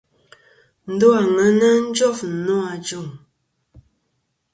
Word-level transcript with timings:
Ndo 0.93 1.07
àŋena 1.21 1.69
jof 1.95 2.19
nô 2.45 2.55
ajuŋ. 2.73 3.07